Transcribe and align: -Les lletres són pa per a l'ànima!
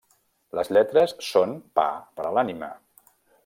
-Les 0.59 0.71
lletres 0.77 1.13
són 1.27 1.55
pa 1.81 1.87
per 2.17 2.29
a 2.31 2.35
l'ànima! 2.39 2.75